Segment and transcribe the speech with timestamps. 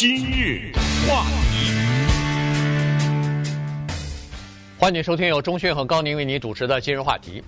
[0.00, 0.70] 今日
[1.08, 1.72] 话题，
[4.78, 7.42] 欢迎收听由钟讯和高宁为你主持的今日话题。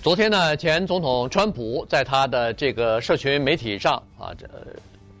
[0.00, 4.46] 昨天呢，前总统川普在他的这个社群媒体上啊，这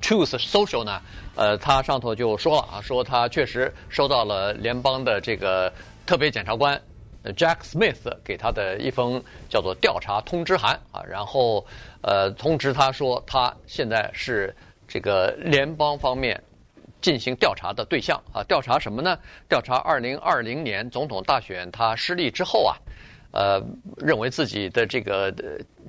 [0.00, 1.02] Truth Social 呢，
[1.34, 5.72] 呃，他上头就说了啊，说他确实收到了联邦的这个
[6.06, 6.80] 特别检察官
[7.36, 11.66] Jack Smith 给他的一封叫做调查通知函啊，然后
[12.02, 14.54] 呃通知他说他现在是
[14.86, 16.40] 这个联邦方面
[17.00, 19.18] 进行调查的对象啊，调查什么呢？
[19.48, 22.76] 调查2020年总统大选他失利之后啊。
[23.30, 23.62] 呃，
[23.98, 25.26] 认为自己的这个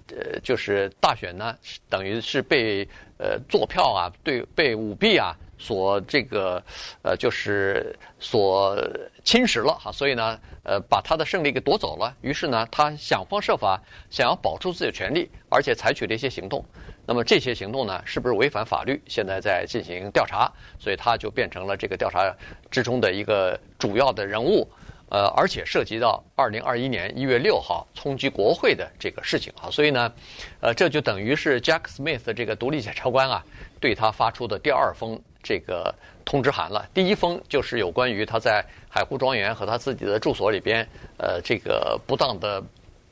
[0.09, 1.55] 呃，就是大选呢，
[1.89, 2.85] 等于是被
[3.17, 6.61] 呃作票啊，对，被舞弊啊，所这个
[7.01, 8.77] 呃，就是所
[9.23, 12.13] 侵蚀了哈，所以呢，呃，把他的胜利给夺走了。
[12.19, 16.63] 于是呢，他想方设法想要保住自己的权利，而且采取了一些行动。
[17.09, 19.01] 那么这些行动呢，是不是违反法律？
[19.07, 22.31] 现在在进行调查，所以他就变成了这个调查
[22.69, 24.69] 之中的一个主要的人物。
[25.09, 30.13] 呃，而且涉及到二零二一年一月六号冲击国会的这个事情啊，所以呢，
[30.59, 33.43] 呃，这就等于是 Jack Smith 这个独立检察官啊，
[33.79, 35.91] 对他发出的第二封这个
[36.23, 36.87] 通知函了。
[36.93, 42.63] 第一封就是有关于他在海湖庄园和他自己的住所里边，呃，这个不当的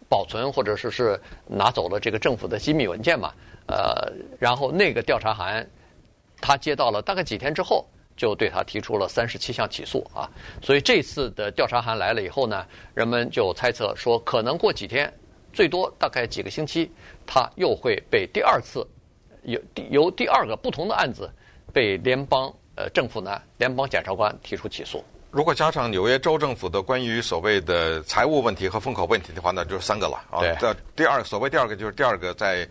[0.07, 3.33] 保存或者说是拿走了这个政府的机密文件嘛，
[3.67, 5.67] 呃，然后那个调查函
[6.41, 7.85] 他接到了大概几天之后。
[8.19, 10.27] 就对他提出了三十七项起诉啊，
[10.59, 15.13] 所以这次的调查函来了以后呢，人们就猜测说，可能过几天，
[15.53, 16.91] 最多大概几个星期，
[17.27, 18.83] 他又会被第二次
[19.43, 21.29] 由由第二个不同的案子
[21.71, 25.05] 被联邦呃政府呢，联邦检察官提出起诉。
[25.29, 30.39] 如果加上纽约州政府的关于所谓的财务问题和封口问题的话，那就是三个了啊。
[30.39, 30.55] 对。
[30.59, 32.67] 这第二所谓第二个就是第二个在。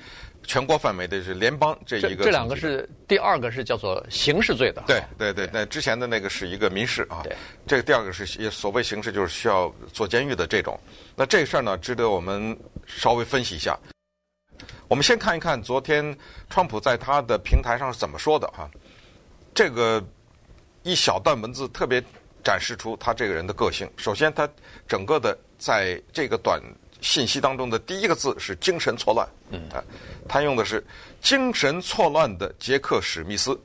[0.47, 4.83] 全国范围的是联邦这一个，这两个是第二个是叫做刑事罪的。
[4.87, 7.21] 对对对，那之前的那个是一个民事啊。
[7.25, 7.37] 对。
[7.67, 10.79] 这个第二个是所谓刑事，就是需要坐监狱的这种。
[11.17, 13.77] 那这个事儿呢，值得我们稍微分析一下。
[14.89, 16.17] 我们先看一看昨天
[16.49, 18.71] 川普在他的平台上是怎么说的哈。
[19.53, 20.03] 这个
[20.85, 22.03] 一小段文字特别
[22.45, 23.91] 展示出他这个人的个性。
[23.97, 24.49] 首先，他
[24.87, 26.63] 整个的在这个短。
[27.07, 29.83] 信息当中的第一个字是精神错乱，嗯，啊，
[30.29, 30.85] 他用的是
[31.21, 33.57] 精神错乱的杰克史密斯，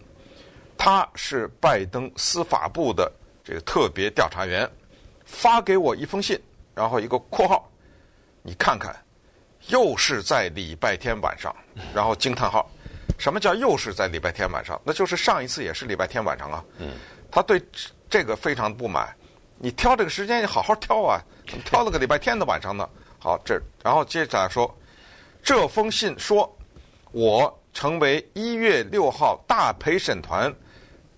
[0.78, 3.12] 他是拜登司法部的
[3.44, 4.70] 这个特别调查员，
[5.26, 6.40] 发给我一封信，
[6.76, 7.68] 然后一个括号，
[8.44, 8.96] 你看看，
[9.70, 11.54] 又是在礼拜天晚上，
[11.96, 12.70] 然后惊叹号，
[13.18, 14.80] 什么叫又是在礼拜天晚上？
[14.86, 16.94] 那就是上一次也是礼拜天晚上啊，嗯，
[17.32, 17.60] 他对
[18.08, 19.12] 这个非常不满，
[19.58, 21.20] 你挑这个时间你好好挑啊，
[21.66, 22.88] 挑了个礼拜天的晚上呢？
[23.24, 24.76] 好，这然后接着来说，
[25.44, 26.52] 这封信说，
[27.12, 30.52] 我成为一月六号大陪审团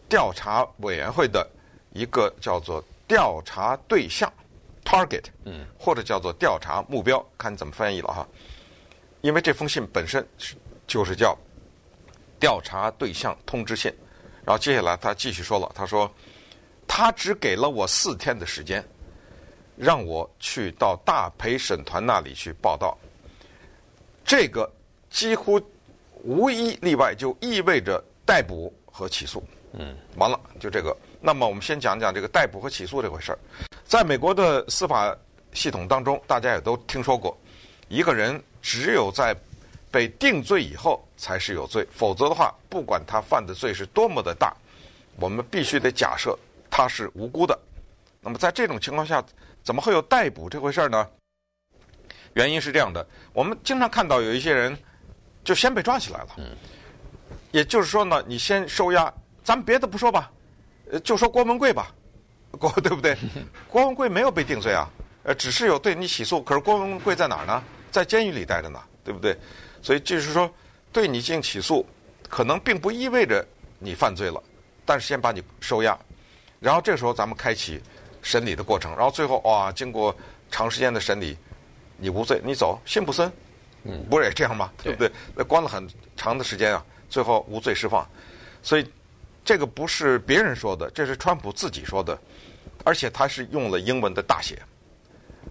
[0.09, 1.49] 调查委员会的
[1.93, 4.31] 一个叫做调查对象
[4.83, 8.27] （target），嗯，或者叫做调查目标，看你怎么翻译了哈。
[9.21, 10.55] 因为这封信本身是
[10.85, 11.37] 就是叫
[12.37, 13.89] 调查对象通知信，
[14.43, 16.11] 然后接下来他继续说了，他说
[16.85, 18.85] 他只给了我四天的时间。
[19.83, 22.97] 让我去到大陪审团那里去报道，
[24.23, 24.71] 这个
[25.09, 25.61] 几乎
[26.23, 29.43] 无一例外就意味着逮捕和起诉。
[29.73, 30.95] 嗯，完了，就这个。
[31.19, 33.39] 那么我们先讲讲这个逮捕和起诉这回事儿。
[33.83, 35.13] 在美国的司法
[35.51, 37.37] 系统当中，大家也都听说过，
[37.89, 39.35] 一个人只有在
[39.91, 44.55] 被定罪以后才是有罪，否则的话，不管他犯的罪是多么的大，
[45.17, 46.37] 我们必须得假设
[46.69, 47.59] 他是无辜的。
[48.21, 49.21] 那么在这种情况下，
[49.63, 51.07] 怎么会有逮捕这回事儿呢？
[52.33, 54.77] 原因是这样的，我们经常看到有一些人
[55.43, 56.29] 就先被抓起来了。
[56.37, 56.45] 嗯。
[57.51, 59.13] 也就是说呢，你先收押，
[59.43, 60.31] 咱们别的不说吧，
[60.91, 61.93] 呃，就说郭文贵吧，
[62.59, 63.15] 郭对不对？
[63.69, 64.89] 郭文贵没有被定罪啊，
[65.23, 66.41] 呃，只是有对你起诉。
[66.41, 67.63] 可是郭文贵在哪儿呢？
[67.91, 69.37] 在监狱里待着呢，对不对？
[69.83, 70.51] 所以就是说，
[70.91, 71.85] 对你进行起诉，
[72.27, 73.45] 可能并不意味着
[73.77, 74.41] 你犯罪了，
[74.83, 75.95] 但是先把你收押，
[76.59, 77.79] 然后这时候咱们开启。
[78.23, 80.15] 审理的过程，然后最后哇，经过
[80.49, 81.37] 长时间的审理，
[81.97, 83.31] 你无罪，你走，辛普森，
[83.83, 84.71] 嗯，不是也这样吗？
[84.81, 85.11] 对不对？
[85.35, 88.07] 那关了很长的时间啊，最后无罪释放，
[88.61, 88.91] 所以
[89.43, 92.17] 这个不是别人说的，这是川普自己说的，
[92.85, 94.57] 而且他是用了英文的大写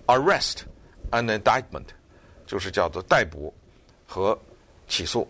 [0.06, 0.62] ，arrest
[1.10, 1.84] and indictment，
[2.46, 3.52] 就是叫做逮捕
[4.06, 4.36] 和
[4.88, 5.28] 起诉。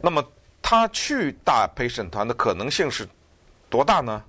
[0.00, 0.24] 那么
[0.62, 3.06] 他去大陪审团的可能性是
[3.68, 4.22] 多大呢？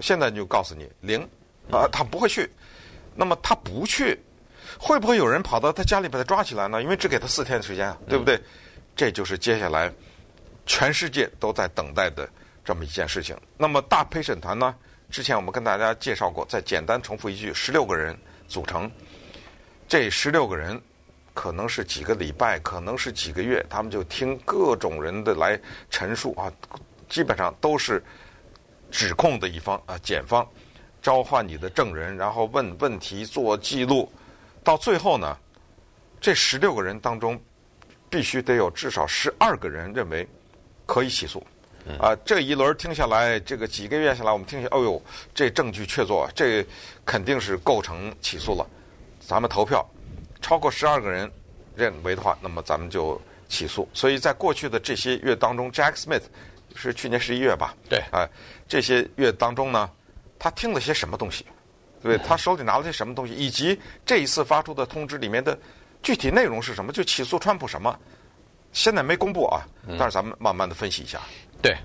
[0.00, 1.24] 现在就告诉你零。
[1.70, 2.50] 啊，他不会去，
[3.14, 4.18] 那么他不去，
[4.78, 6.82] 会不会有人跑到他家里把他抓起来呢？
[6.82, 8.36] 因为只给他四天的时间啊，对不对？
[8.36, 8.42] 嗯、
[8.96, 9.92] 这就是接下来
[10.66, 12.28] 全世界都在等待的
[12.64, 13.36] 这么一件事情。
[13.56, 14.74] 那么大陪审团呢？
[15.10, 18.16] 之前我们跟大家介绍过，再简单重复一句：十六个人
[18.48, 18.90] 组成，
[19.86, 20.80] 这十六个人
[21.34, 26.50] 可能是几个礼拜，可能是几个月，他们就听各种人的来陈述啊，
[27.08, 28.02] 基本上都是
[28.90, 30.44] 指控的一方啊，检方
[31.04, 34.10] 召唤你的证人，然后问问题、做记录，
[34.62, 35.36] 到最后呢，
[36.18, 37.38] 这十六个人当中
[38.08, 40.26] 必须得有至少十二个人认为
[40.86, 41.46] 可以起诉。
[42.00, 45.02] 啊，这一轮听下来，这个几个月下来，我们听下，哦呦，
[45.34, 46.66] 这证据确凿，这
[47.04, 48.66] 肯定是构成起诉了。
[49.20, 49.86] 咱们投票，
[50.40, 51.30] 超过十二个人
[51.76, 53.86] 认为的话，那么咱们就起诉。
[53.92, 56.22] 所以在过去的这些月当中，Jack Smith
[56.74, 57.74] 是去年十一月吧？
[57.90, 57.98] 对。
[58.10, 58.26] 啊，
[58.66, 59.90] 这些月当中呢，
[60.38, 61.44] 他听了些什么东西？
[62.02, 63.34] 对，他手里拿了些什么东西？
[63.34, 65.58] 以及这一次发出的通知里面的
[66.02, 66.92] 具体内容是什么？
[66.92, 67.98] 就起诉川普什么？
[68.72, 69.62] 现在没公布啊，
[69.98, 71.20] 但是咱们慢慢的分析一下。
[71.62, 71.76] 对，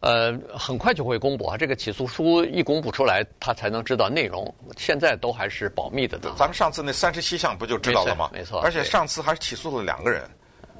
[0.00, 1.56] 呃，很快就会公布啊。
[1.56, 4.54] 这个起诉书一公布出来，他才能知道内容。
[4.78, 6.32] 现在都还是保密的呢。
[6.38, 8.30] 咱们上次那三十七项不就知道了吗？
[8.32, 8.60] 没错。
[8.60, 10.22] 而且上次还起诉了两个人，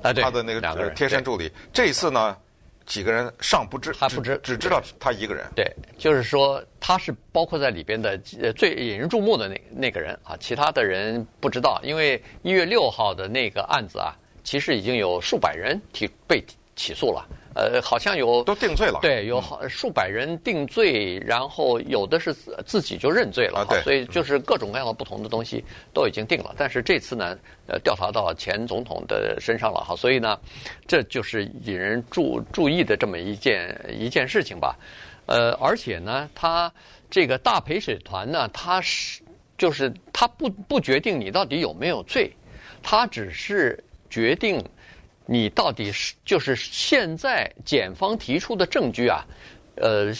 [0.00, 1.50] 啊，对，他的那个贴身助理。
[1.72, 2.36] 这一次呢，
[2.86, 5.46] 几个人尚不知，他不知，只知道他一个人。
[5.54, 5.64] 对，
[5.98, 11.80] 就是说他是包括在里边的呃最引人注目的那那个人啊，其他的人不知道。
[11.82, 16.44] 因为一月六号的那个案子啊，其实已经有数百人提被
[16.76, 17.26] 起诉了。
[17.54, 22.32] 呃，好像有都定罪了，对，有好数百人定罪，嗯、然后有的是
[22.64, 25.62] 自己就认罪了，啊、对，所以就是各种各样的不同的东西
[25.92, 26.46] 都已经定了。
[26.50, 30.38] 嗯、但是这次呢，呃，调查到前总统的身上了哈，所以呢，
[30.86, 34.74] 这就是引人注注意的这么一件一件事情吧。
[35.26, 36.72] 呃，而且呢，他
[37.10, 39.20] 这个大陪审团呢，他是
[39.58, 42.32] 就是他不不决定你到底有没有罪，
[42.82, 43.78] 他只是
[44.08, 44.64] 决定。
[45.26, 49.24] 你到底是就是现在检方提出的证据啊，
[49.76, 50.12] 呃，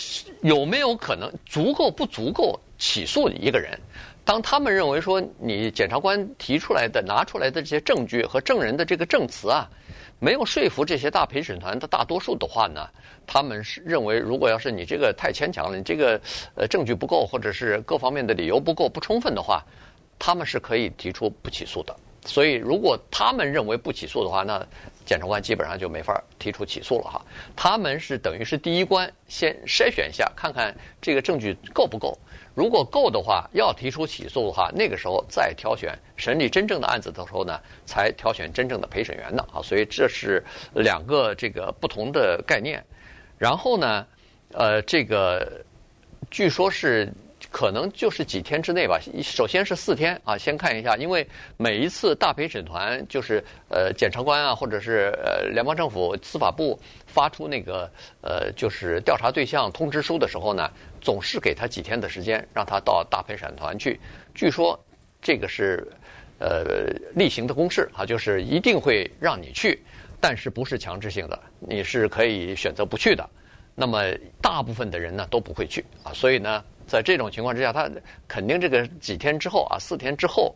[0.43, 3.79] 有没有可能足够不足够起诉你一个人？
[4.25, 9.69] 当他们认为说你检察官提出来的拿出来的这些证据和证人的这个证词啊，
[10.21, 12.89] 没有说服这些大陪审团的大多数的话呢，
[13.27, 16.21] 他们是认为如果要是你这个太牵强了，你这个
[16.55, 19.61] 呃证据不够，或者是各方面的理由不够不充分的话，
[20.21, 21.93] 他们是可以提出不起诉的。
[22.25, 24.65] 所以，如果他们认为不起诉的话，那
[25.13, 27.21] 检察官基本上就没法提出起诉了哈。
[27.55, 32.19] 他们是等于是第一关先筛选一下，看看这个证据够不够。
[32.55, 39.61] 如果够的话，要提出起诉的话，那个时候再挑选审理真正的案子的时候呢，才挑选真正的陪审员呢啊。
[39.61, 40.43] 所以这是
[40.75, 42.83] 两个这个不同的概念。
[43.37, 44.07] 然后呢，
[44.55, 45.63] 呃，这个
[46.31, 47.13] 据说是。
[47.53, 48.99] 可能就是几天之内吧。
[49.23, 51.25] 首先是四天啊，先看一下，因为
[51.59, 57.89] 每一次大陪审团就是呃检察官啊，或者是呃联邦政府司法部发出那个
[58.23, 60.69] 呃就是调查对象通知书的时候呢，
[61.01, 64.01] 总是给他几天的时间，让他到大陪审团去。
[64.35, 64.83] 据说
[65.21, 65.87] 这个是
[66.39, 66.65] 呃
[67.15, 69.79] 例行的公事啊，就是一定会让你去，
[70.21, 73.29] 但是不是强制性的，你是可以选择不去的。
[73.75, 74.03] 那么
[74.41, 76.65] 大部分的人呢都不会去啊，所以呢。
[76.93, 77.91] 在这种情况之下，他
[78.29, 80.55] 肯定这个几天之后啊，四天之后，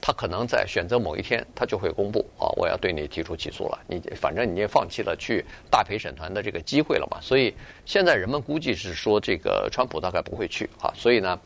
[0.00, 3.78] 他可能在选择某一天，他就会公布啊，我要对你提出起诉了。
[3.86, 7.18] 你反正你也放弃了去大陪审团的这个机会了嘛。
[7.20, 7.54] 所以
[7.86, 10.92] 现在人们估计是说，这个川普大概不会去啊。
[10.96, 11.38] 所以呢，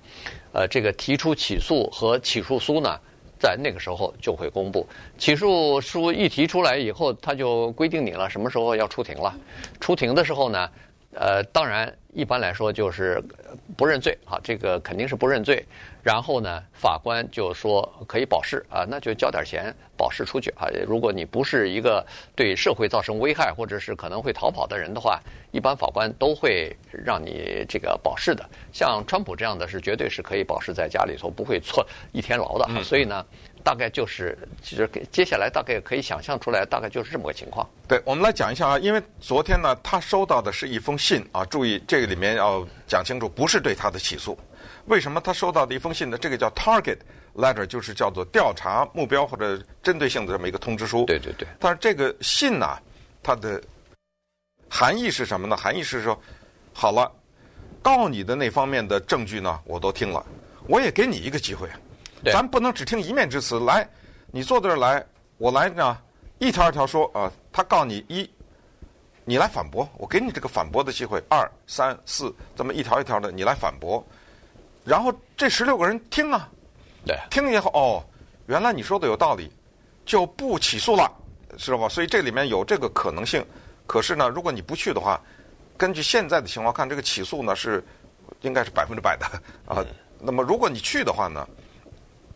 [0.55, 2.99] 呃，这个提出起诉和起诉书呢，
[3.39, 4.89] 在那个时候就会公布。
[5.19, 9.39] 起诉书一提出来以后，他就规定你了，什么时候要出庭了。
[9.79, 10.71] 出庭的时候呢，
[11.17, 11.93] 呃，当然。
[12.17, 13.23] 一般来说就是
[13.77, 15.63] 不认罪啊，这个肯定是不认罪。
[16.03, 20.67] 然后呢，法官就说可以保释啊，那就交点钱保释出去啊。
[20.87, 22.03] 如果你不是一个
[22.35, 25.21] 对社会造成危害或者是可能会逃跑的人的话，
[25.53, 28.43] 一般法官都会让你这个保释的。
[28.73, 32.83] 像川普这样的是绝对是可以保释在家里头，不会坐一天牢的。
[32.83, 33.23] 所以呢。
[33.67, 37.69] 大概就是，其实接下来大概可以想象出来，大概就是这么个情况。
[37.89, 44.39] 对，我们来讲一下啊，因为昨天呢，他收到的是一封信啊，注意这个里面要讲清楚，不是对他的起诉。
[44.85, 46.17] 为什么他收到的一封信呢？
[46.17, 46.99] 这个叫 target
[47.35, 51.05] letter，就是叫做调查目标或者针对性的这么一个通知书。
[51.07, 51.49] 对对对。
[51.59, 52.79] 但是这个信呢，
[53.21, 53.61] 它的
[54.69, 55.57] 含义是什么呢？
[55.57, 56.17] 含义是说，
[56.73, 57.11] 好了，
[57.83, 60.25] 告你的那方面的证据呢，我都听了，
[60.69, 61.69] 我也给你一个机会。
[62.25, 63.61] 咱不能只听一面之词。
[63.61, 63.89] 来，
[64.31, 65.05] 你坐这儿来，
[65.39, 65.99] 我来呢，
[66.39, 67.31] 一条一条说啊。
[67.53, 68.31] 他告你一，
[69.25, 71.23] 你来反驳，我给你这个反驳的机会。
[71.27, 74.07] 二、三、四，这么一条一条的，你来反驳。
[74.85, 76.47] 然后这十六个人听啊，
[77.07, 78.05] 对，听以后哦，
[78.45, 79.51] 原来你说的有道理，
[80.05, 81.11] 就不起诉了，
[81.57, 81.89] 知道吧？
[81.89, 83.43] 所以这里面有这个可能性。
[83.87, 85.19] 可是呢，如果你不去的话，
[85.79, 87.83] 根据现在的情况看，这个起诉呢是
[88.43, 89.25] 应该是百分之百的
[89.65, 89.83] 啊。
[90.21, 91.49] 那么如果你去的话呢，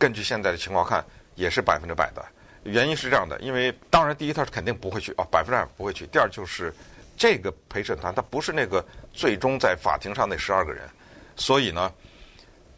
[0.01, 1.05] 根据现在的情况看，
[1.35, 2.25] 也是百分之百的。
[2.63, 6.07] 原因是这样的，因为当然第一他是肯定不会去啊，百分之百不会去。
[6.07, 6.73] 第二就是
[7.15, 10.89] 这个陪审团他不是那个最终在法庭上那十二个人，
[11.35, 11.93] 所以呢，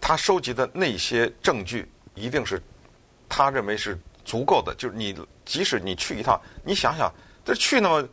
[0.01, 2.62] 他收集的那些证据一定是
[3.30, 4.75] 他认为是足够的。
[4.77, 7.10] 就是你即使你去一趟，你想想，
[7.46, 8.06] 这去那么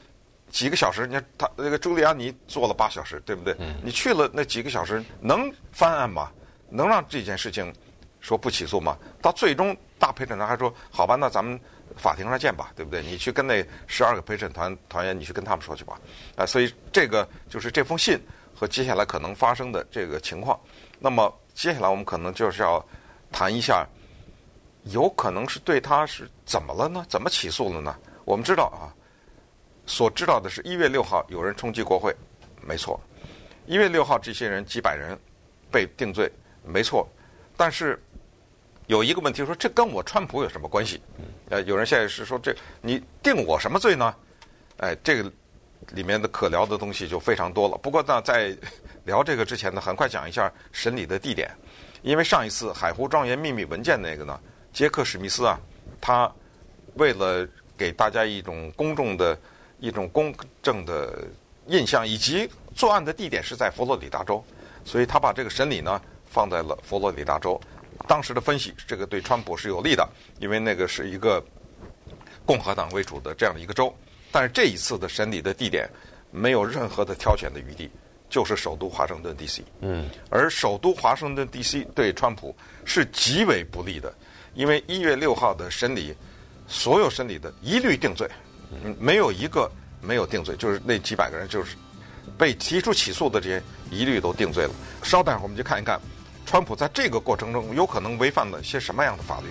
[0.51, 3.57] 几个小时，你看他那个朱利安尼坐了八小时，对不对？
[3.83, 6.31] 你去了那几个小时，能翻案吗？
[6.69, 7.75] 能让这件事情
[8.21, 8.97] 说不起诉吗？
[9.21, 9.77] 到最终。
[9.99, 11.61] 大陪审团还说：“好吧，那咱们
[11.95, 13.03] 法庭上见吧，对不对？
[13.03, 16.01] 你去跟那十二个陪审团团员，你去跟他们说去吧。”
[16.37, 18.19] 啊，所以这个就是这封信
[18.55, 20.59] 和接下来可能发生的这个情况。
[20.99, 22.83] 那么接下来我们可能就是要
[23.31, 23.87] 谈一下，
[24.85, 27.05] 有可能是对他是怎么了呢？
[27.07, 27.95] 怎么起诉了呢？
[28.25, 28.89] 我们知道啊，
[29.85, 32.17] 所知道的是一月六号有人冲击国会，
[32.63, 32.99] 没错。
[33.67, 35.15] 一月六号这些人几百人
[35.71, 36.33] 被定罪，
[36.65, 37.07] 没错。
[37.55, 38.03] 但是。
[38.91, 41.01] 有一个问题说，这跟我川普有什么关系？
[41.49, 44.13] 呃，有人现在是说，这你定我什么罪呢？
[44.79, 45.31] 哎，这个
[45.93, 47.79] 里面的可聊的东西就非常多了。
[47.79, 48.53] 不过呢，在
[49.05, 51.49] 聊这个之前呢，很快讲一下审理的地点，
[52.03, 54.37] 因为上一次海湖庄园秘密文件那个呢，
[54.73, 55.57] 杰克史密斯啊，
[56.01, 56.29] 他
[56.95, 57.47] 为了
[57.79, 59.39] 给大家一种公众的
[59.79, 61.29] 一种公正的
[61.69, 64.45] 印象，以及作案的地点是在佛罗里达州，
[64.85, 67.61] 所以他把这个审理呢放在了佛罗里达州。
[68.09, 70.09] 当时的分析，这个对川普是有利的，
[70.41, 71.43] 因为那个是一个
[72.45, 73.95] 共和党为主的这样的一个州。
[74.33, 75.89] 但是这一次的审理的地点
[76.31, 77.91] 没有任何的挑选的余地，
[78.29, 79.65] 就是首都华盛顿 D.C.
[79.81, 81.85] 嗯，而首都华盛顿 D.C.
[81.95, 84.13] 对川普是极为不利的，
[84.55, 86.15] 因为一月六号的审理，
[86.69, 88.29] 所有审理的一律定罪，
[88.85, 91.77] 嗯，没有一个没有定罪，就是那几百个人就是
[92.39, 94.71] 被提出起诉的这些一律都定罪了。
[95.03, 96.01] 稍待会儿我们就看一看。
[96.51, 99.47] 川普在这个过程中有可能违反了些什么样的法律？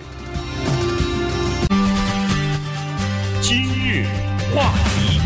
[3.40, 4.04] 今日
[4.54, 5.18] 话题，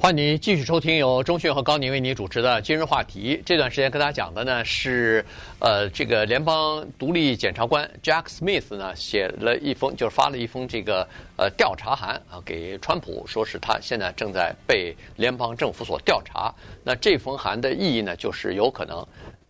[0.00, 3.36] 欢迎你继续收听由中讯和高宁为你主持的《今日话题》。
[3.46, 5.24] 这段时间跟大家讲的呢是，
[5.60, 16.52] 呃，这个联邦独立检察官 Jack Smith 呢写了一封，就是发了一封这个呃调查函啊给川普，说是他现在正在被联邦政府所调查。
[16.82, 19.06] 那这封函的意义呢，就是有可能。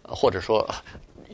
[0.09, 0.67] 或者说，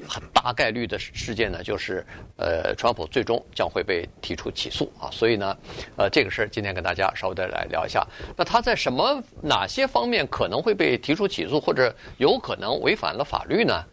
[0.08, 2.04] 很大概率的事件呢，就是
[2.36, 5.08] 呃，川普最终将会被提出起诉啊。
[5.10, 5.56] 所以呢，
[5.96, 8.06] 呃，这个事儿今天跟大家稍微的来聊一下。
[8.36, 13.84] 那他在什么哪些方面可能会被提出起诉，或者有可能违反了法律呢？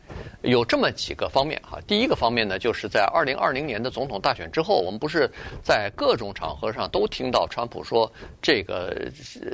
[0.41, 1.79] 有这么几个方面哈。
[1.87, 5.29] 第一个方面呢，就是在二零二零年的总统大选之后，我们不是
[5.63, 8.11] 在各种场合上都听到川普说
[8.41, 9.09] 这个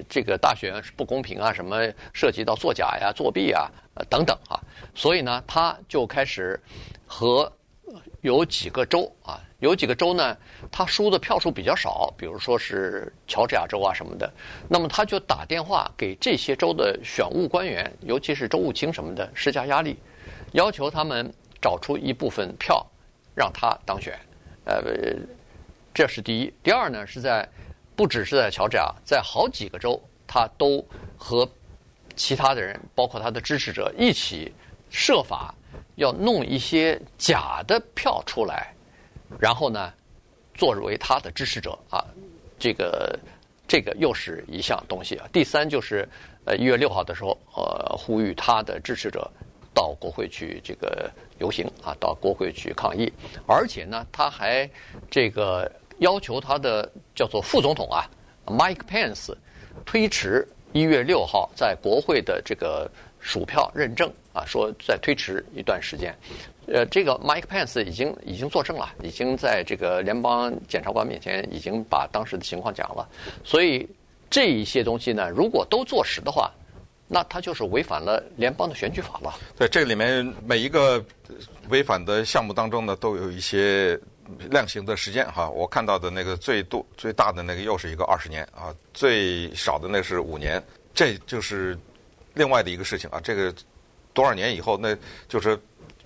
[0.10, 3.70] 这个大选不公平啊，什么涉及到作假呀、作弊啊。
[3.98, 4.62] 呃，等等啊，
[4.94, 6.60] 所以呢，他就开始
[7.08, 7.52] 和
[8.22, 10.38] 有几个州啊，有几个州呢，
[10.72, 14.32] 他输的票数比较少，比如说是乔治亚州啊什么的，
[14.70, 19.98] 那么他就打电话给这些州的选务官员，尤其是州务卿什么的，施加压力，
[20.52, 22.86] 要求他们找出一部分票
[23.34, 24.20] 让他当选。
[24.66, 24.84] 呃，
[25.94, 26.54] 这是第一。
[26.62, 27.48] 第二呢，是在
[27.96, 30.86] 不只是在乔治亚，在好几个州，他都
[31.18, 31.50] 和。
[32.18, 34.52] 其他的人，包括他的支持者，一起
[34.90, 35.54] 设法
[35.96, 38.74] 要弄一些假的票出来，
[39.40, 39.94] 然后呢，
[40.56, 42.04] 作为他的支持者啊，
[42.58, 43.18] 这个
[43.68, 45.28] 这个又是一项东西啊。
[45.32, 46.10] 第三就是，
[46.46, 49.30] 呃，一月六号的时候，呃，呼吁他的支持者
[49.74, 53.14] 到国会去这个游行啊，到国会去抗议，
[53.46, 54.70] 而且呢，他还
[55.10, 58.10] 这个要求他的叫做副总统啊
[58.48, 59.36] ，Mike Pence
[59.86, 60.48] 推迟。
[60.78, 62.88] 一月六号在国会的这个
[63.20, 66.16] 数票认证啊，说再推迟一段时间。
[66.68, 73.10] 呃，这个 Mike Pence 已经已经作证了，已经在这个联邦检察官面前已经把当时的情况讲了。
[73.44, 73.90] 所以
[74.30, 76.52] 这一些东西呢，如果都坐实的话，
[77.08, 79.34] 那他就是违反了联邦的选举法了。
[79.58, 81.04] 对，这里面每一个
[81.70, 84.00] 违反的项目当中呢，都有一些。
[84.50, 90.62] 量刑的时间哈，我看到的那个最多最大的那个又是一个二十年啊，最少的那是五年，
[90.94, 91.78] 这就是
[92.34, 93.20] 另外的一个事情啊。
[93.24, 93.54] 这个
[94.14, 94.96] 多少年以后，那
[95.28, 95.60] 就是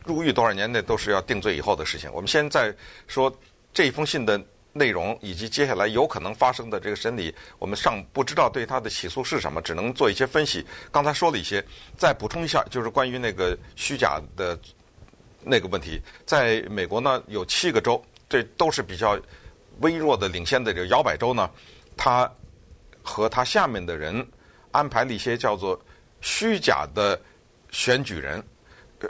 [0.05, 2.11] 入狱多少年，那都是要定罪以后的事情。
[2.13, 2.73] 我们现在
[3.07, 3.33] 说
[3.73, 4.41] 这封信的
[4.73, 10.65] 内容以及接下来有可能发生的这个审理，我们尚不知道对他的起诉是什么，只能做一些分析。
[10.91, 11.63] 刚才说了一些，
[11.97, 14.57] 再补充一下，就是关于那个虚假的
[15.43, 18.01] 那个问题，在美国呢有七个州。
[18.31, 19.19] 这都是比较
[19.81, 21.51] 微弱的领先的这个摇摆州呢，
[21.97, 22.31] 他
[23.03, 24.25] 和他下面的人
[24.71, 25.77] 安排了一些叫做
[26.21, 27.19] 虚假的
[27.71, 28.41] 选举人。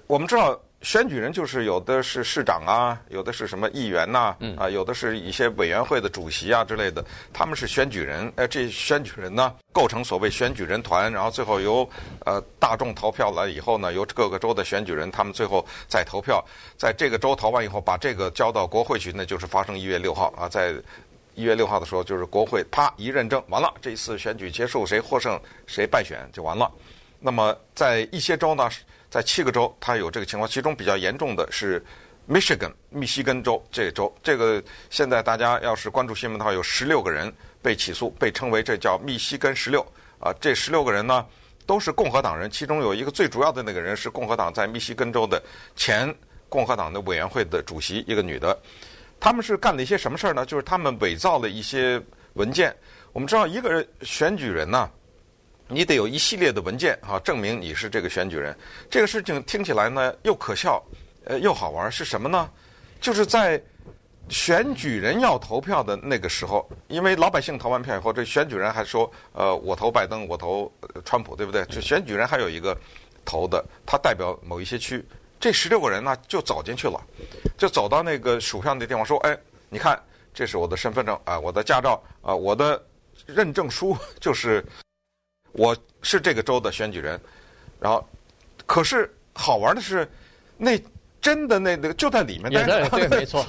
[0.07, 0.59] 我们知道。
[0.81, 8.31] 选举人就是有的是市长啊，有的是什么议员呐，啊，有的是一些委员会的主席啊之类的，他们是选举人。
[8.35, 11.87] 呃，这选举人呢，构成所谓选举人团，然后最后由
[12.25, 16.43] 呃大众投票了以后呢，由各个州的选举人他们最后再投票，
[16.77, 20.73] 在这个州投完以后，把这个交到国会去，那就是发生一月六号啊，在
[21.35, 26.71] 一月六号的时候，就是国会啪一认证完了，这一次选举结束，谁获胜谁败选就完了。
[27.19, 28.67] 那么在一些州呢？
[29.11, 31.83] 在七个州，它有这个情况，其中比较严重的是
[32.29, 34.15] Michigan 密西根州这个州。
[34.23, 39.85] 这个现在大家要是关注新闻的话，有十六个人被起诉，被称为这叫密西根十六
[40.17, 40.31] 啊。
[40.39, 41.25] 这十六个人呢
[41.65, 45.43] 都是共和党人，其中有一个最主要的那个人是共和党在密西根州的
[45.75, 46.15] 前
[46.47, 48.57] 共和党的委员会的主席，一个女的。
[49.19, 50.45] 他们是干了一些什么事儿呢？
[50.45, 52.01] 就是他们伪造了一些
[52.35, 52.73] 文件。
[53.11, 54.89] 我们知道，一个人选举人呢。
[55.71, 58.55] 你得有一系列的文件哈，证明你是这个选举人。
[58.89, 60.83] 这个事情听起来呢又可笑，
[61.23, 62.49] 呃又好玩，是什么呢？
[62.99, 63.61] 就是在
[64.27, 70.69] 选举人要投票的那个时候，因为老百姓投完票以后，这选举人还说，呃，我投拜登，我投
[71.05, 71.63] 川普，对不对？
[71.69, 72.77] 这选举人还有一个
[73.23, 75.03] 投的，他代表某一些区。
[75.39, 77.01] 这十六个人呢就走进去了，
[77.57, 79.37] 就走到那个数票的地方，说：“哎，
[79.69, 79.97] 你看，
[80.33, 82.83] 这是我的身份证啊，我的驾照啊，我的
[83.25, 84.61] 认证书 就是。”
[85.53, 87.19] 我是这个州的选举人，
[87.79, 88.07] 然后，
[88.65, 90.09] 可是好玩的是，
[90.57, 90.81] 那
[91.21, 93.45] 真的那那个就在里面待着，对，没错。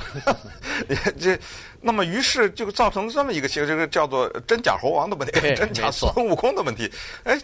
[1.19, 1.39] 这
[1.81, 6.91] 那么于是就造成这么一个其实这个叫做真假猴王的问题，真假孙悟空的问题。
[7.25, 7.41] 哎，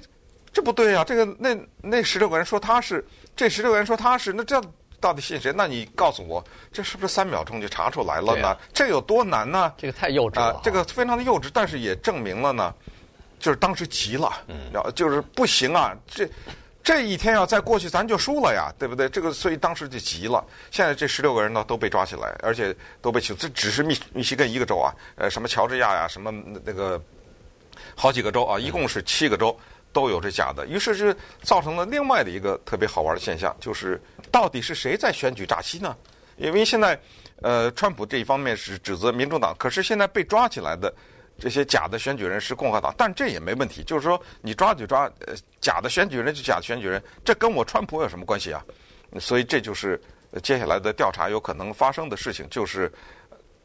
[0.53, 1.03] 这不对啊！
[1.05, 3.05] 这个那那十六个人说他是，
[3.37, 4.61] 这十六个人说他是，那这
[5.01, 5.53] 到底信谁？
[5.57, 8.57] 那你告诉我，这是不是三秒钟就查出来了呢？
[8.75, 9.73] 这有多难呢？
[9.79, 12.75] 这个太幼稚了，啊，这个非常的幼稚，但是也证明了呢。
[13.39, 14.33] 就是当时急了，
[14.73, 16.29] 然后就是不行啊，这
[16.83, 19.09] 这一天要再过去，咱就输了呀，对不对？
[19.09, 20.43] 这个所以当时就急了。
[20.71, 23.35] 现在这十六个人呢都被抓起来，而且都被起诉。
[23.35, 26.33] 这只是密密西根一个州啊，呃，什么乔治亚呀，什么
[26.65, 26.99] 那个
[27.95, 29.55] 好几个州啊，一共是七个州
[29.93, 30.67] 都有这假的。
[30.67, 35.95] 于是是造成了另外的一个特别好玩的现象，就是到底是谁在选举诈欺呢？
[36.37, 36.99] 因为现在
[37.43, 40.93] 呃，川普这一方面是指责民主党，可是现在被抓起来的。
[41.39, 43.85] 这些假的选举人是共和党，但这也没问题。
[43.85, 48.65] 就是说，你抓就抓，呃，假的选举人就假的选举人，这跟我川普有什么关系啊？
[49.21, 50.01] 所以这就是
[50.43, 52.93] 接下来的调查有可能发生的事情，就是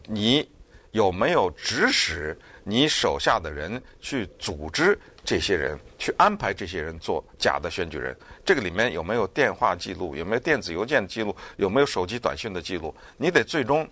[0.05, 0.47] 你
[0.91, 8.15] 有没有指使你手下的人去组织这些人，去安排这些人做假的选举人？
[8.45, 10.15] 这个里面有没有电话记录？
[10.15, 11.35] 有没有电子邮件记录？
[11.57, 12.95] 有没有手机短信的记录？
[13.17, 13.89] 你得最终。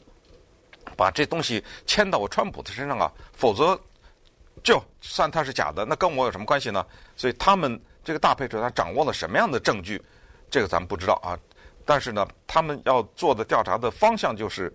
[0.95, 3.79] 把这东西牵到我川普的身上啊，否则
[4.63, 6.85] 就算他是假的，那跟我有什么关系呢？
[7.15, 9.99] 所以他们这个大配车他掌握了什么样的证据，
[10.49, 11.37] 这个咱们不知道啊。
[11.83, 14.71] 但是呢，他们要做的调查的方向就是，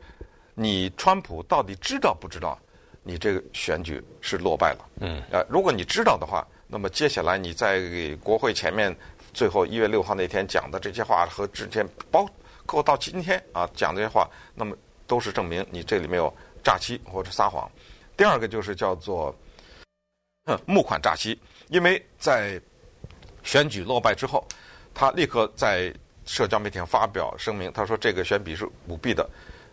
[0.55, 2.59] 你川普到底知道不知道
[3.05, 4.88] 你这个选举是落败了？
[5.00, 5.22] 嗯。
[5.31, 7.81] 呃，如果你知道的话，那么接下来你在
[8.24, 8.94] 国会前面
[9.33, 12.29] 最后一月六号那天讲的这些话和之前包
[12.66, 14.76] 括到今天啊讲这些话，那么。
[15.06, 17.70] 都是证明你这里面有诈欺或者撒谎。
[18.16, 19.34] 第二个就是叫做
[20.64, 21.38] 募款诈欺，
[21.68, 22.60] 因为在
[23.42, 24.46] 选举落败之后，
[24.94, 25.92] 他立刻在
[26.24, 29.28] 社交媒体上发表声明，他说这个选举是舞弊的，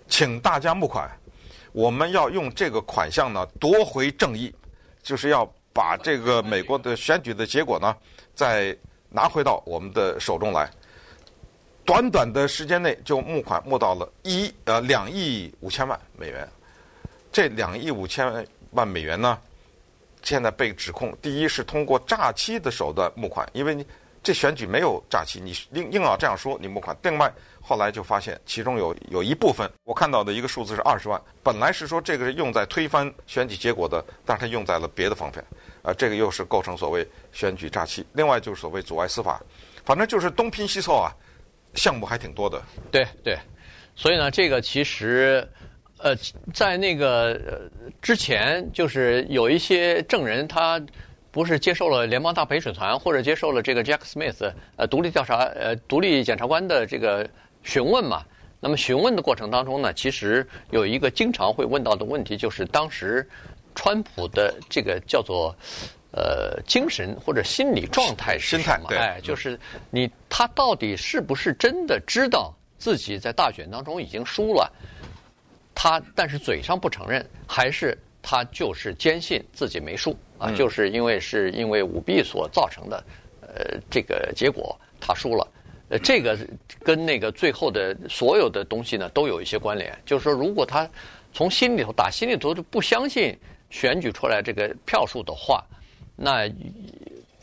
[0.07, 1.09] 请大家募款，
[1.71, 4.53] 我们要用这个款项呢夺回正义，
[5.01, 7.95] 就是要把这个美国的选举的结果呢
[8.35, 8.77] 再
[9.09, 10.69] 拿回到我们的手中来。
[11.85, 16.47] 短短的时间内就募款募到了一呃两亿五千万美元，
[17.31, 19.37] 这两亿五千万美元呢，
[20.21, 23.85] 现在被指控，第一是通过诈欺的手段募款，因为你
[24.23, 26.95] 这选举没有诈欺，你硬硬要这样说你募款。
[27.03, 35.43] 另外后来就发现其中有有一部分，我看到的一个数字是二十万，本来是说这个是用在推翻选举结果的，但是它用在了别的方面，
[35.81, 38.05] 啊、这个又是构成所谓选举诈欺。
[38.13, 39.41] 另外就是所谓阻碍司法，
[39.83, 41.11] 反正就是东拼西凑啊。
[41.75, 43.38] 项目还挺多的，对对，
[43.95, 45.47] 所以呢，这个其实，
[45.97, 46.15] 呃，
[46.53, 47.69] 在那个
[48.01, 50.79] 之前，就是有一些证人，他
[51.31, 57.27] 不是接受了联邦大陪审团或者接受了这个 Jack Smith 呃独立调查呃独立检察官的这个
[57.63, 58.23] 询问嘛。
[58.59, 63.27] 那么询问的过程当中呢，其实有一个经常会问到的问题，就是当时
[63.73, 65.55] 川普的这个叫做。
[66.15, 68.89] 呃，精神或者心理状态是什么？
[68.89, 74.71] 哎，就是你他到底是不是真的知道自己在大选当中已经输了？
[75.73, 83.04] 他但是嘴上不承认，还是他就是坚信自己没输啊，就是因为是因为舞弊所造成的，
[83.41, 85.47] 呃，这个结果他输了。
[85.89, 86.38] 呃，这个
[86.84, 89.91] 跟那个最后的所有的东西呢都有一些关联。
[90.06, 90.88] 就是说，如果他
[91.34, 93.36] 从心里头打心里头就不相信
[93.71, 95.63] 选举出来这个票数的话，
[96.15, 96.47] 那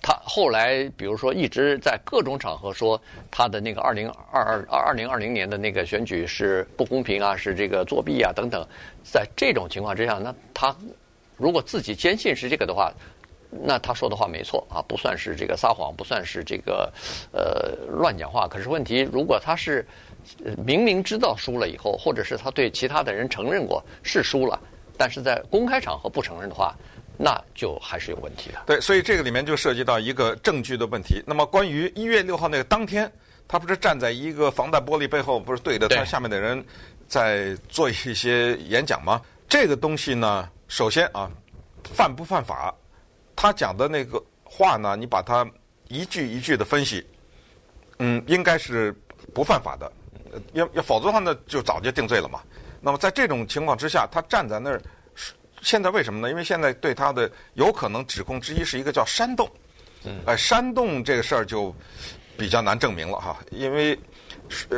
[0.03, 8.67] 他后来比如说一直在各种场合说他的那个二零二二二零二零年的那个选举是不公平啊，是这个作弊啊等等，
[9.03, 10.75] 在这种情况之下，那他
[11.37, 12.93] 如果自己坚信是这个的话。
[13.53, 16.89] 那他说的话没错啊，不算是这个撒谎，不算是这个
[17.33, 18.47] 呃乱讲话。
[18.47, 19.85] 可是问题，如果他是
[20.65, 24.57] 明明知道输了以后，或者是他对其他的人承认过是输了，
[24.97, 26.77] 但是在公开场合不承认的话，
[27.23, 28.63] 那就还是有问题的。
[28.65, 31.23] 对，所以这个里面就涉及到一个证据的问题。
[31.27, 33.13] 那么关于一月六号那个当天，
[33.47, 36.65] 他不是站在一个防弹玻璃背后，不是对着他下面的人
[37.07, 39.21] 在做一些演讲吗？
[39.47, 41.31] 这个东西呢，首先啊，
[41.95, 42.75] 犯不犯法？
[43.37, 45.47] 他讲的那个话呢，你把它
[45.89, 47.07] 一句一句的分析，
[47.99, 48.95] 嗯，应该是
[49.35, 49.93] 不犯法的，
[50.55, 52.41] 要要否则的话呢，就早就定罪了嘛。
[52.81, 54.81] 那么在这种情况之下，他站在那儿，
[55.63, 56.31] 现在为什么呢？
[56.31, 59.49] 因为现在对他的有可能指控之一是一个叫煽动，
[60.05, 61.75] 嗯，哎，煽动这个事儿就
[62.37, 63.99] 比较难证明了哈，因为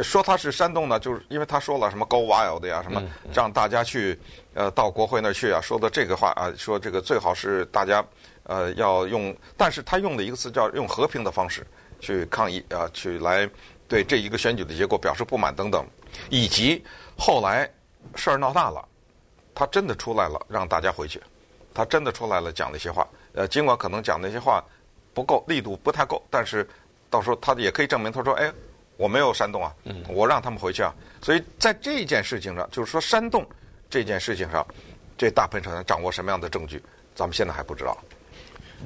[0.02, 4.18] 说他是煽动呢，就是因为他说了什么 “go wild” 呀，什么让大家去
[4.54, 8.04] 呃到国会那儿去啊，说的这个话啊，说这个最好是大家。
[8.44, 11.64] 呃，要用，但是他用的一个词叫用和平的方式
[12.00, 13.48] 去抗议啊，去来
[13.86, 15.86] 对这一个选举的结果表示不满等等，
[16.28, 16.84] 以及
[17.16, 17.70] 后来
[18.16, 18.84] 事儿闹大了，
[19.54, 21.20] 他真的出来了，让大家回去，
[21.74, 24.64] 他真的出来了讲那些话，呃，尽管可能讲那些话
[25.14, 26.66] 不够力度不太够，但是
[27.10, 28.52] 到时候他也可以证明，他说，哎，
[28.96, 29.74] 我没有煽动啊，
[30.08, 33.46] 我让他们回去啊，所以在这件事情上，就是说煽动
[33.90, 34.66] 这件事情上，
[35.18, 36.82] 这大陪审团掌握什么样的证据，
[37.14, 37.96] 咱们现在还不知道。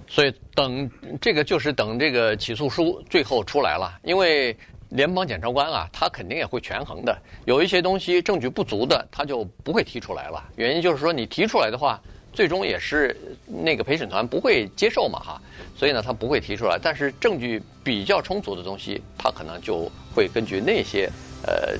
[0.09, 4.55] 所以等这个就是等这个起诉书最后出来了，因为
[4.90, 7.16] 联邦检察官啊，他肯定也会权衡的。
[7.44, 10.42] 有一些东西证据不足的，他就不会提出来了。
[10.57, 12.01] 原因就是说，你提出来的话，
[12.33, 15.42] 最终也是那个陪审团不会接受嘛，哈。
[15.77, 16.79] 所以呢，他不会提出来。
[16.81, 21.11] 但是证据比较充足的东西，他可能就会根据那些
[21.46, 21.75] 呃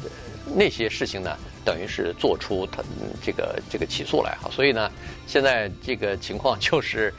[0.55, 2.83] 那些事情呢，等于是做出他
[3.23, 4.51] 这个这个起诉来哈。
[4.51, 4.91] 所以呢，
[5.27, 7.13] 现在这个情况就是。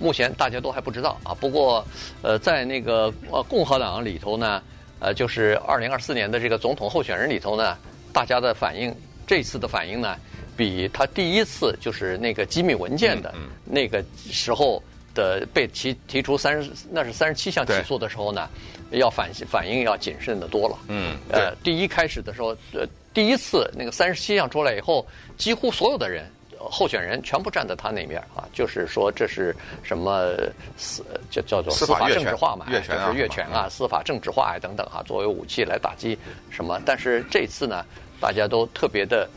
[0.00, 1.84] 目前大家都还不知道啊，不过，
[2.22, 4.62] 呃，在那个呃共和党里头呢，
[5.00, 7.76] 呃，就是二零二四年的这个总统候选人里头呢，
[8.12, 8.94] 大家的反应，
[9.26, 10.16] 这次的反应呢，
[10.56, 13.34] 比他第一次就是那个机密文件的
[13.64, 14.82] 那个时候
[15.14, 18.48] 的被提提出三十那是三十七项起诉的时候呢，
[18.90, 20.78] 要反反应要谨慎的多了。
[20.88, 25.06] 嗯，呃，第一开始的时候，呃，第一次那个三十七项出来以后，
[25.36, 26.24] 几乎所有的人。
[26.58, 30.34] 候选人全部站在他那边啊，就是说这是什么
[30.76, 36.18] 司叫叫做司法政治化嘛，就是越权啊，司法政治化啊等等啊，作为武器来打击
[36.50, 36.80] 什么。
[36.84, 37.84] 但是这次呢，
[38.20, 39.28] 大家都特别的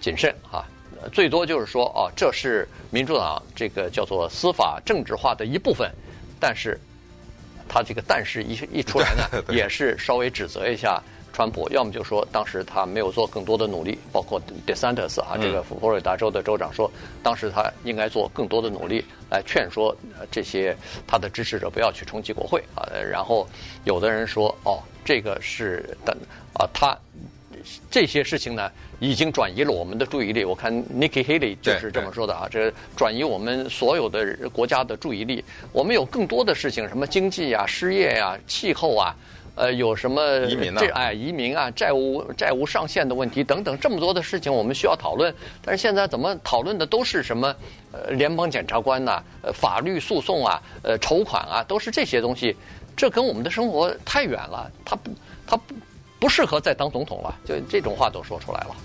[0.00, 0.64] 谨慎啊，
[1.12, 5.90] 最多就是说哦，这是民主党这个叫做司法政治化的一部分，
[6.40, 6.78] 但是
[7.68, 11.02] 他这个但是一一出来呢，也是稍微指责一下。
[11.40, 16.90] 川普要么就说当时他没有做更多的努力，包括 DeSantis 啊，这个佛罗里达州的州长说，
[17.22, 19.96] 当时他应该做更多的努力来劝说
[20.30, 20.76] 这些
[21.06, 22.86] 他的支持者不要去冲击国会啊。
[23.10, 23.48] 然后
[23.84, 26.14] 有的人说，哦，这个是等
[26.52, 26.94] 啊，他
[27.90, 30.44] 这些事情呢已经转移了我们的注意力。
[30.44, 35.42] 我看 Nikki Haley 就是这么说的啊，这转移我们所有的国家的注意力。
[35.72, 39.16] 我们有更多的事情，什么经济啊、失业呀、气候啊。
[39.60, 45.34] 呃，有什么移民这哎，移民啊，债务债务上限的问题等等，这么多的事情我们需要讨论。
[45.62, 47.54] 但是现在怎么讨论的都是什么？
[47.92, 52.56] 呃，联邦检察官呐，呃，法律诉讼啊，呃，筹款啊，都是这些东西。
[52.96, 55.10] 这跟我们的生活太远了，他不，
[55.46, 55.74] 他不，
[56.20, 57.38] 不适合再当总统了。
[57.44, 58.76] 就这种话都说出来了。